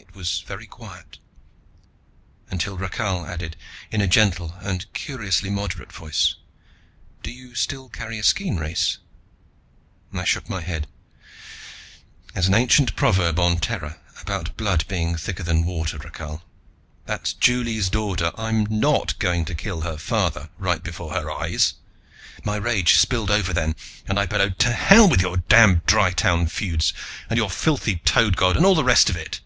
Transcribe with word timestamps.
It 0.00 0.14
was 0.14 0.40
very 0.40 0.66
quiet, 0.66 1.18
until 2.50 2.76
Rakhal 2.78 3.24
added, 3.26 3.56
in 3.92 4.00
a 4.00 4.06
gentle 4.08 4.54
and 4.62 4.90
curiously 4.92 5.48
moderate 5.50 5.92
voice, 5.92 6.34
"Do 7.22 7.30
you 7.30 7.54
still 7.54 7.88
carry 7.88 8.18
a 8.18 8.24
skean, 8.24 8.56
Race?" 8.56 8.98
I 10.12 10.24
shook 10.24 10.48
my 10.48 10.60
head. 10.60 10.88
"There's 12.34 12.48
an 12.48 12.54
ancient 12.54 12.96
proverb 12.96 13.38
on 13.38 13.58
Terra, 13.58 13.98
about 14.20 14.56
blood 14.56 14.84
being 14.88 15.16
thicker 15.16 15.42
than 15.44 15.64
water, 15.64 15.98
Rakhal. 15.98 16.42
That's 17.06 17.32
Juli's 17.34 17.88
daughter. 17.88 18.32
I'm 18.36 18.64
not 18.66 19.16
going 19.20 19.44
to 19.46 19.54
kill 19.54 19.82
her 19.82 19.98
father 19.98 20.48
right 20.58 20.82
before 20.82 21.12
her 21.12 21.30
eyes." 21.30 21.74
My 22.44 22.56
rage 22.56 22.96
spilled 22.98 23.30
over 23.30 23.52
then, 23.52 23.76
and 24.08 24.18
I 24.18 24.26
bellowed, 24.26 24.58
"To 24.60 24.72
hell 24.72 25.08
with 25.08 25.20
your 25.20 25.36
damned 25.36 25.86
Dry 25.86 26.10
town 26.10 26.46
feuds 26.48 26.92
and 27.30 27.36
your 27.36 27.50
filthy 27.50 27.96
Toad 28.04 28.36
God 28.36 28.56
and 28.56 28.64
all 28.66 28.74
the 28.74 28.82
rest 28.84 29.10
of 29.10 29.16
it!" 29.16 29.40